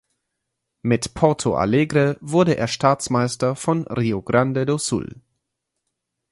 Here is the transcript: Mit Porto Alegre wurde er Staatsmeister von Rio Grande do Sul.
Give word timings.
Mit 0.81 1.13
Porto 1.13 1.55
Alegre 1.55 2.17
wurde 2.21 2.57
er 2.57 2.67
Staatsmeister 2.67 3.55
von 3.55 3.85
Rio 3.85 4.23
Grande 4.23 4.65
do 4.65 4.79
Sul. 4.79 5.21